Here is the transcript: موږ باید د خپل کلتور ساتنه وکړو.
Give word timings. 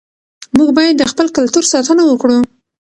موږ 0.57 0.69
باید 0.77 0.95
د 0.97 1.03
خپل 1.11 1.27
کلتور 1.37 1.63
ساتنه 1.73 2.03
وکړو. 2.05 2.37